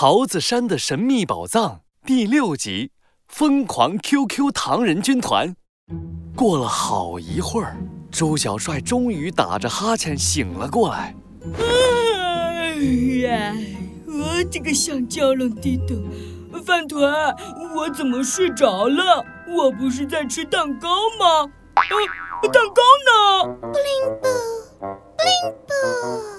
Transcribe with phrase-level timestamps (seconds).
[0.00, 2.92] 桃子山的神秘宝藏第六集：
[3.26, 5.56] 疯狂 QQ 唐人军团。
[6.36, 7.76] 过了好一会儿，
[8.08, 11.16] 周小帅终于打着哈欠醒了过来。
[11.58, 12.76] 哎
[13.26, 13.52] 呀，
[14.06, 16.00] 我这个香蕉冷地洞，
[16.64, 17.34] 饭团，
[17.74, 19.26] 我怎么睡着了？
[19.48, 20.88] 我不是在吃蛋糕
[21.18, 21.50] 吗？
[21.74, 21.82] 啊，
[22.52, 23.58] 蛋糕呢？
[23.62, 24.28] 布灵布，
[24.78, 26.37] 布灵布。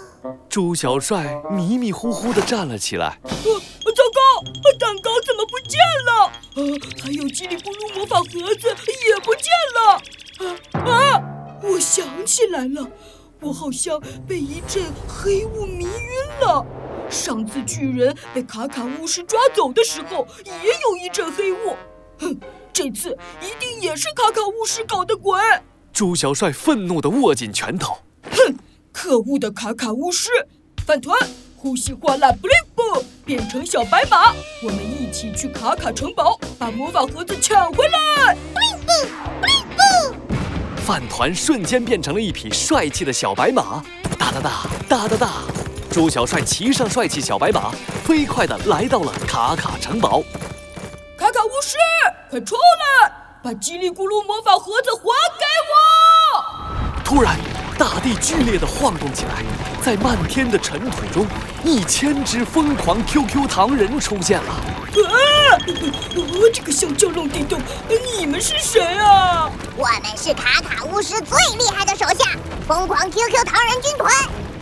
[0.50, 3.20] 周小帅迷迷糊糊地站了起来。
[3.24, 4.44] 呃，糟糕，
[4.80, 6.32] 蛋糕怎么不见了？
[6.56, 6.64] 呃，
[7.04, 8.68] 还有叽里咕噜魔法盒子
[9.08, 10.02] 也不见了。
[10.40, 11.22] 啊啊！
[11.62, 12.88] 我想起来了，
[13.42, 16.66] 我好像被一阵黑雾迷晕了。
[17.10, 21.76] 上次巨人被卡卡巫师抓走的时候，也有一阵黑雾。
[22.20, 22.40] 哼，
[22.72, 25.40] 这次一定也是卡卡巫师搞的鬼！
[25.92, 27.98] 朱小帅愤怒地握紧拳头。
[29.00, 30.30] 哼，可恶的卡卡巫师！
[30.86, 31.18] 饭团，
[31.56, 38.36] 呼吸哗啦布灵布，变成小白马，我们一起去卡卡城堡，把魔法盒子抢回来！
[38.36, 38.92] 布灵布，
[39.40, 40.84] 布灵布。
[40.86, 43.82] 饭团瞬间变成了一匹帅气的小白马，
[44.18, 44.52] 哒哒哒
[44.90, 45.30] 哒哒哒。
[45.90, 47.72] 朱小帅骑上帅气小白马，
[48.04, 50.22] 飞快地来到了卡卡城堡。
[51.18, 51.78] 卡卡巫师，
[52.30, 55.04] 快出来，把叽里咕噜魔法盒子还
[55.40, 57.04] 给我！
[57.04, 57.38] 突然，
[57.80, 59.42] 大地剧烈地晃动起来，
[59.82, 61.26] 在漫天的尘土中，
[61.64, 64.52] 一千只疯狂 QQ 糖人出现了。
[64.52, 64.62] 啊！
[66.18, 67.58] 我这个香蕉龙地洞，
[67.88, 69.50] 你们是谁啊？
[69.78, 72.32] 我们是卡卡巫师最厉害的手下——
[72.68, 74.14] 疯狂 QQ 糖人军团。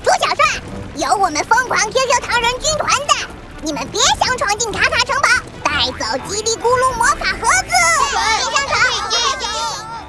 [0.04, 0.62] 朱小帅，
[0.98, 3.16] 有我们疯狂 QQ 糖人军团在，
[3.64, 5.28] 你们别想闯进卡卡城堡，
[5.64, 7.74] 带走叽里咕噜魔法盒子。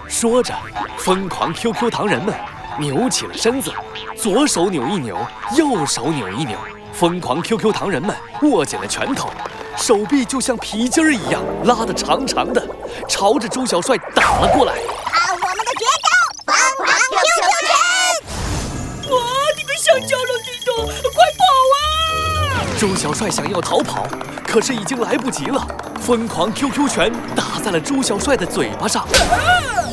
[0.06, 0.54] 说着，
[0.98, 2.34] 疯狂 QQ 糖人们
[2.78, 3.72] 扭起了身子，
[4.16, 5.16] 左手扭一扭，
[5.56, 6.56] 右手扭一扭。
[6.92, 9.30] 疯狂 QQ 糖人们握紧了拳头，
[9.76, 12.66] 手臂就像皮筋儿一样拉得长长的，
[13.08, 14.74] 朝着朱小帅打了过来。
[15.06, 16.08] 看我们的绝招——
[16.46, 16.88] 疯狂
[17.20, 19.10] QQ 拳！
[19.10, 19.22] 我
[19.56, 21.44] 这个香蕉龙地洞，快跑
[21.74, 22.66] 啊！
[22.78, 24.06] 朱小帅想要逃跑，
[24.46, 25.66] 可是已经来不及了。
[26.00, 29.06] 疯狂 QQ 拳打在了朱小帅的嘴巴上，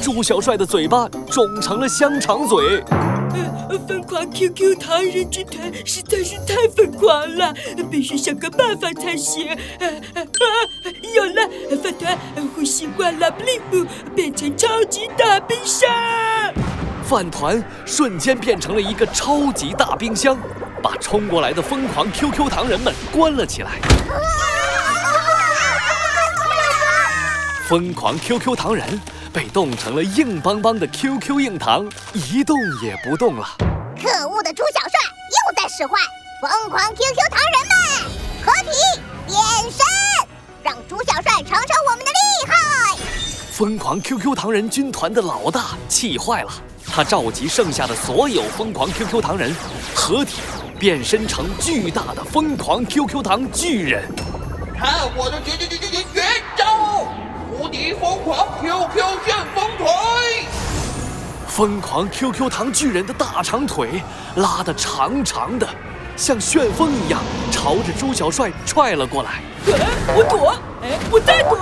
[0.06, 2.80] 周小帅的嘴巴肿成了香肠嘴。
[2.92, 7.52] 呃，疯狂 QQ 糖人军团实在是太疯狂了，
[7.90, 9.50] 必须想个办法才行。
[9.50, 9.58] 啊
[10.14, 10.94] 啊啊！
[11.12, 11.50] 有了，
[11.82, 12.16] 饭团
[12.56, 13.84] 呼吸惯了布灵布，
[14.16, 15.90] 变成超级大冰箱。
[17.04, 20.38] 饭团瞬间变成了一个超级大冰箱，
[20.84, 23.72] 把冲过来的疯狂 QQ 糖人们关了起来。
[27.68, 29.02] 疯狂 QQ 糖人
[29.36, 33.46] 被冻成了硬邦邦的 QQ 硬糖，一动也不动了。
[34.02, 34.92] 可恶的猪小帅
[35.28, 35.98] 又在使坏！
[36.42, 37.76] 疯狂 QQ 糖人们，
[38.46, 38.72] 合体
[39.28, 39.38] 变
[39.70, 39.86] 身，
[40.64, 42.98] 让猪小帅尝尝我们的厉害！
[43.52, 46.52] 疯狂 QQ 糖人军团的老大气坏了，
[46.88, 49.54] 他召集剩下的所有疯狂 QQ 糖人，
[49.94, 50.40] 合体
[50.80, 54.10] 变身成巨大的疯狂 QQ 糖巨人。
[54.80, 56.22] 看我的绝绝绝绝绝绝
[56.56, 56.85] 招！
[57.66, 58.96] 无敌疯狂 QQ
[59.26, 59.88] 旋风腿！
[61.48, 64.04] 疯狂 QQ 糖巨人的大长腿
[64.36, 65.68] 拉得长长的，
[66.16, 67.20] 像旋风一样
[67.52, 69.42] 朝着朱小帅踹了过来。
[69.74, 70.54] 哎，我躲！
[70.84, 71.58] 哎，我再躲！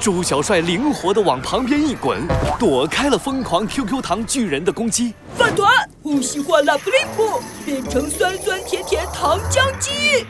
[0.00, 2.26] 朱小帅灵活地往旁边一滚，
[2.58, 5.12] 躲开了疯狂 QQ 糖巨人的攻击。
[5.36, 5.70] 饭团
[6.02, 10.26] 呼吸哗啦布灵布，变成酸酸甜甜糖浆机。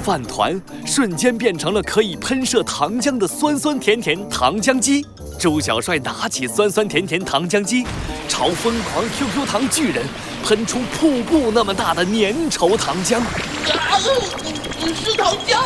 [0.00, 5.06] 饭团瞬间变成了可以喷射糖浆的酸酸甜甜糖浆机。
[5.38, 7.84] 周小帅拿起酸酸甜甜糖浆机，
[8.28, 10.04] 朝疯狂 QQ 糖巨人
[10.44, 13.18] 喷出瀑布那么大的粘稠糖浆。
[13.18, 13.98] 啊！
[15.02, 15.56] 是糖浆，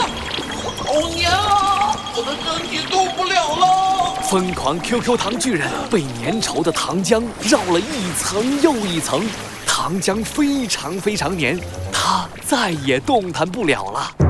[0.76, 1.96] 好粘啊！
[2.14, 4.22] 我的身体动不了了。
[4.22, 9.24] 疯狂 QQ 糖巨人被粘稠的糖浆绕了一层又一层，
[9.66, 11.58] 糖浆非常非常黏，
[11.92, 14.23] 他再也动弹不了了。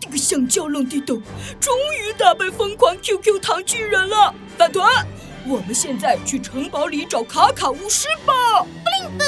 [0.00, 1.20] 这个香蕉冷地豆，
[1.60, 4.34] 终于打败疯狂 QQ 糖巨人了！
[4.56, 4.88] 饭团，
[5.46, 8.32] 我们现在去城堡里找卡卡巫师吧！
[8.62, 8.68] 布
[9.00, 9.24] 灵布，